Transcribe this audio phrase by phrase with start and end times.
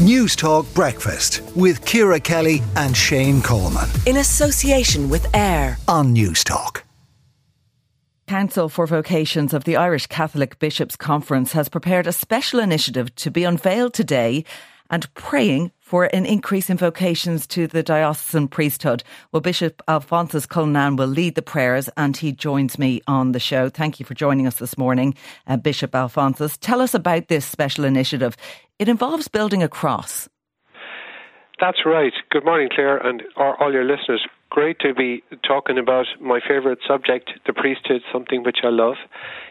[0.00, 3.86] Newstalk Breakfast with Ciara Kelly and Shane Coleman.
[4.06, 6.84] In association with AIR on Newstalk.
[8.26, 13.30] Council for Vocations of the Irish Catholic Bishops' Conference has prepared a special initiative to
[13.30, 14.46] be unveiled today
[14.88, 19.04] and praying for an increase in vocations to the diocesan priesthood.
[19.32, 23.68] Well, Bishop Alphonsus Cullinan will lead the prayers and he joins me on the show.
[23.68, 25.14] Thank you for joining us this morning,
[25.46, 26.56] uh, Bishop Alphonsus.
[26.56, 28.36] Tell us about this special initiative.
[28.80, 30.26] It involves building a cross.
[31.60, 32.14] That's right.
[32.30, 34.26] Good morning, Claire, and all your listeners.
[34.48, 38.94] Great to be talking about my favourite subject, the priesthood, something which I love.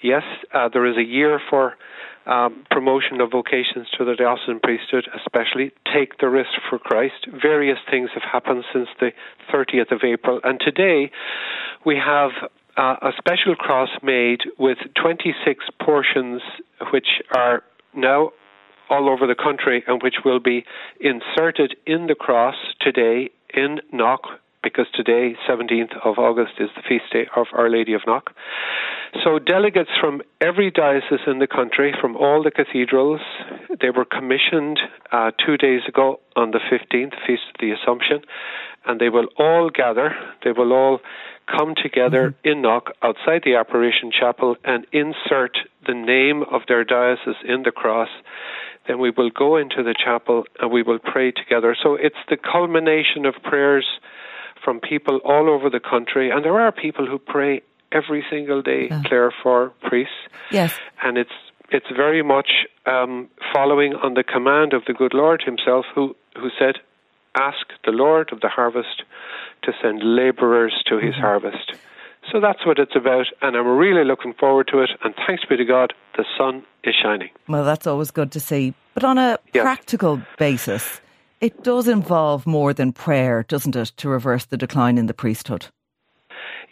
[0.00, 0.22] Yes,
[0.54, 1.74] uh, there is a year for
[2.26, 5.72] um, promotion of vocations to the diocesan priesthood, especially.
[5.92, 7.26] Take the risk for Christ.
[7.42, 9.10] Various things have happened since the
[9.52, 11.10] 30th of April, and today
[11.84, 12.30] we have
[12.76, 16.42] uh, a special cross made with 26 portions
[16.92, 18.30] which are now
[18.90, 20.64] all over the country and which will be
[21.00, 24.22] inserted in the cross today in Knock
[24.66, 28.32] because today, 17th of August, is the feast day of Our Lady of Knock.
[29.22, 33.20] So, delegates from every diocese in the country, from all the cathedrals,
[33.80, 34.80] they were commissioned
[35.12, 38.22] uh, two days ago on the 15th, Feast of the Assumption,
[38.84, 40.98] and they will all gather, they will all
[41.46, 42.48] come together mm-hmm.
[42.48, 47.70] in Knock outside the Apparition Chapel and insert the name of their diocese in the
[47.70, 48.08] cross
[48.86, 51.76] then we will go into the chapel and we will pray together.
[51.82, 53.86] So it's the culmination of prayers
[54.64, 57.62] from people all over the country, and there are people who pray
[57.92, 59.02] every single day, yeah.
[59.04, 60.14] Claire, for priests.
[60.50, 60.74] Yes.
[61.02, 61.30] And it's
[61.70, 62.50] it's very much
[62.86, 66.76] um, following on the command of the good Lord Himself, who who said,
[67.34, 69.02] "Ask the Lord of the harvest
[69.62, 71.22] to send labourers to His mm-hmm.
[71.22, 71.72] harvest."
[72.32, 74.90] So that's what it's about, and I'm really looking forward to it.
[75.04, 77.30] And thanks be to God, the sun is shining.
[77.48, 78.74] Well, that's always good to see.
[78.94, 81.00] But on a practical basis,
[81.40, 85.66] it does involve more than prayer, doesn't it, to reverse the decline in the priesthood?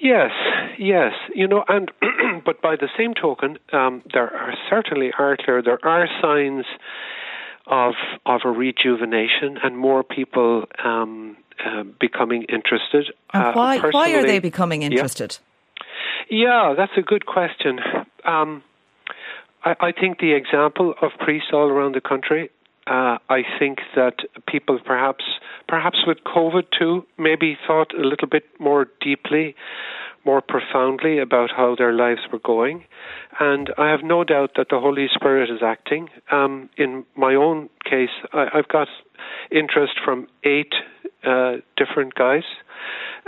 [0.00, 0.30] Yes,
[0.78, 1.12] yes.
[1.34, 1.90] You know, and
[2.44, 6.64] but by the same token, um, there are certainly are there there are signs
[7.66, 13.12] of of a rejuvenation and more people um, uh, becoming interested.
[13.32, 15.38] And uh, why, uh, why are they becoming interested?
[15.38, 15.49] Yeah,
[16.30, 17.78] yeah that's a good question.
[18.24, 18.62] Um,
[19.64, 22.50] I, I, think the example of priests all around the country.
[22.86, 24.14] Uh, I think that
[24.48, 25.24] people perhaps,
[25.68, 29.54] perhaps with COVID too, maybe thought a little bit more deeply,
[30.24, 32.84] more profoundly about how their lives were going.
[33.38, 36.08] And I have no doubt that the Holy Spirit is acting.
[36.32, 38.88] Um, in my own case, I, I've got
[39.50, 40.72] interest from eight
[41.24, 42.44] uh, different guys.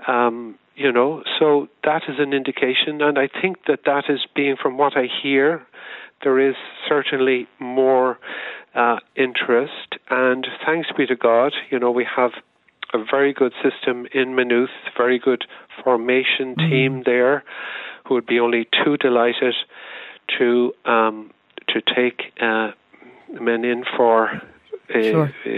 [0.08, 4.56] Um, you know, so that is an indication, and I think that that is being,
[4.60, 5.66] from what I hear,
[6.22, 6.54] there is
[6.88, 8.18] certainly more
[8.74, 12.32] uh, interest, and thanks be to God, you know, we have
[12.94, 15.44] a very good system in Maynooth, very good
[15.82, 16.70] formation mm-hmm.
[16.70, 17.44] team there,
[18.06, 19.54] who would be only too delighted
[20.38, 21.30] to um,
[21.68, 22.72] to take uh,
[23.28, 25.34] men in for uh, sure.
[25.44, 25.48] uh,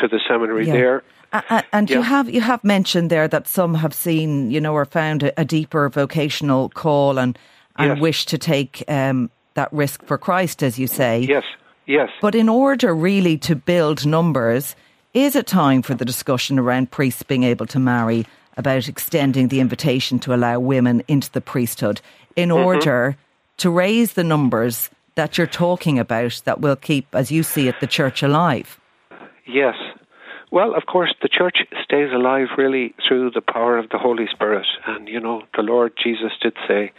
[0.00, 0.72] to the seminary yeah.
[0.72, 1.02] there.
[1.32, 1.96] And yeah.
[1.96, 5.40] you have you have mentioned there that some have seen, you know, or found a,
[5.40, 7.38] a deeper vocational call and
[7.76, 8.00] and yes.
[8.00, 11.20] wish to take um, that risk for Christ, as you say.
[11.20, 11.44] Yes,
[11.86, 12.10] yes.
[12.20, 14.74] But in order really to build numbers,
[15.14, 19.60] is it time for the discussion around priests being able to marry about extending the
[19.60, 22.00] invitation to allow women into the priesthood
[22.36, 22.64] in mm-hmm.
[22.64, 23.16] order
[23.58, 27.74] to raise the numbers that you're talking about that will keep, as you see it,
[27.80, 28.78] the church alive?
[29.46, 29.74] Yes.
[30.50, 34.66] Well, of course, the church stays alive really through the power of the Holy Spirit.
[34.86, 36.92] And, you know, the Lord Jesus did say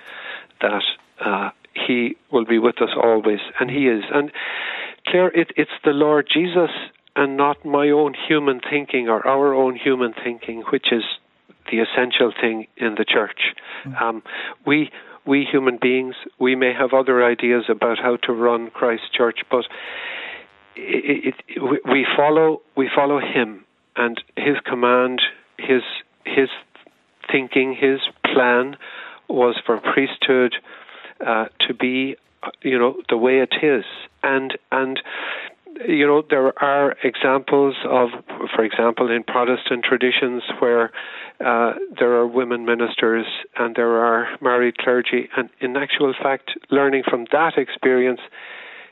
[0.61, 0.83] that
[1.19, 4.03] uh, He will be with us always, and He is.
[4.13, 4.31] And,
[5.07, 6.69] Claire, it, it's the Lord Jesus
[7.15, 11.03] and not my own human thinking or our own human thinking, which is
[11.71, 13.53] the essential thing in the church.
[13.85, 14.01] Mm.
[14.01, 14.23] Um,
[14.65, 14.91] we
[15.25, 19.65] we human beings we may have other ideas about how to run Christ Church, but
[20.79, 23.65] it, it, we follow we follow him
[23.95, 25.21] and his command,
[25.57, 25.81] his
[26.25, 26.49] his
[27.31, 28.77] thinking, his plan
[29.27, 30.55] was for priesthood
[31.25, 32.15] uh, to be,
[32.61, 33.83] you know, the way it is,
[34.23, 35.01] and and
[35.87, 38.09] you know there are examples of,
[38.55, 40.91] for example, in Protestant traditions where
[41.45, 43.25] uh, there are women ministers
[43.57, 48.21] and there are married clergy, and in actual fact, learning from that experience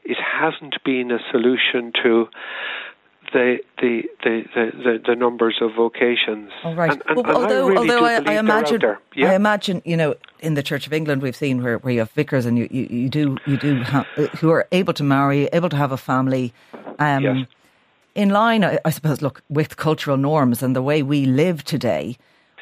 [0.08, 2.28] it hasn't been a solution to
[3.34, 6.50] the the the the, the numbers of vocations.
[6.64, 6.92] All right.
[6.92, 8.82] And, and, well, although I really although I, I, imagine
[9.16, 9.32] yeah.
[9.32, 12.12] I imagine you know in the Church of England we've seen where, where you have
[12.12, 14.06] vicars and you, you, you do you do ha-
[14.40, 16.54] who are able to marry, able to have a family.
[17.00, 17.48] Um, yes.
[18.16, 22.18] in line, I, I, suppose, look, with cultural norms and the way we live today,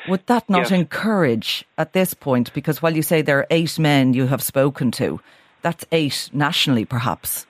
[0.09, 0.71] would that not yes.
[0.71, 2.53] encourage at this point?
[2.53, 5.21] Because while you say there are eight men you have spoken to,
[5.65, 7.47] that's eight nationally, perhaps.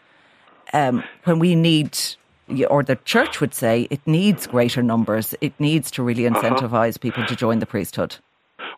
[0.71, 1.99] Um, when we need,
[2.69, 5.35] or the church would say, it needs greater numbers.
[5.41, 6.39] It needs to really uh-huh.
[6.39, 7.01] incentivize uh-huh.
[7.01, 8.15] people to join the priesthood.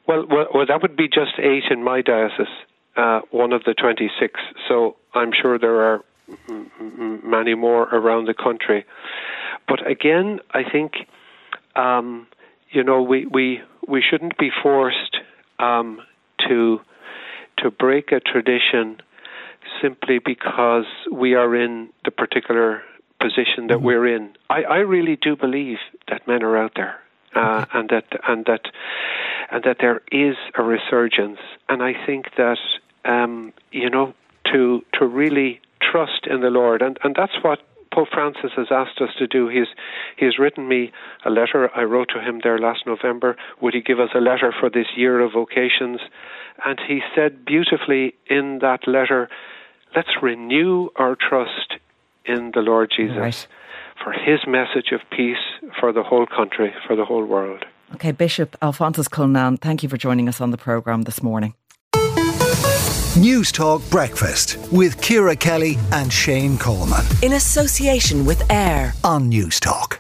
[0.08, 2.48] Well, well, well, that would be just eight in my diocese,
[2.96, 4.40] uh, one of the 26.
[4.68, 6.04] So I'm sure there are
[6.50, 8.86] m- many more around the country.
[9.68, 10.94] But again, I think,
[11.76, 12.26] um,
[12.72, 15.18] you know, we, we, we shouldn't be forced
[15.60, 16.02] um,
[16.48, 16.82] to,
[17.60, 19.00] to break a tradition
[19.82, 22.82] simply because we are in the particular
[23.20, 23.86] position that mm-hmm.
[23.86, 24.36] we're in.
[24.50, 25.78] I, I really do believe
[26.08, 27.00] that men are out there.
[27.36, 28.62] Uh, and that and that
[29.52, 31.40] and that there is a resurgence.
[31.70, 32.58] And I think that
[33.06, 34.16] um, you know
[34.52, 37.60] to to really trust in the Lord, and and that's what
[37.94, 39.48] Pope Francis has asked us to do.
[39.50, 39.68] He's
[40.18, 40.92] he's written me
[41.26, 41.70] a letter.
[41.76, 43.36] I wrote to him there last November.
[43.62, 46.00] Would he give us a letter for this year of vocations?
[46.66, 49.30] And he said beautifully in that letter,
[49.98, 51.74] let's renew our trust
[52.24, 53.18] in the Lord Jesus.
[53.18, 53.48] Right
[54.04, 55.44] for his message of peace
[55.80, 57.66] for the whole country, for the whole world.
[57.96, 61.56] Okay, Bishop Alphonsus Cullinane, thank you for joining us on the programme this morning.
[63.18, 67.04] Newstalk Breakfast with Ciara Kelly and Shane Coleman.
[67.24, 69.98] In association with AIR on Newstalk.